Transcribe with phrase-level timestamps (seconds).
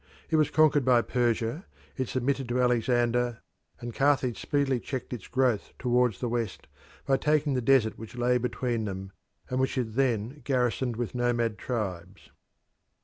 [0.31, 3.41] It was conquered by Persia, it submitted to Alexander,
[3.79, 6.65] and Carthage speedily checked its growth towards the west
[7.05, 9.11] by taking the desert which lay between them,
[9.51, 12.31] and which it then garrisoned with nomad tribes.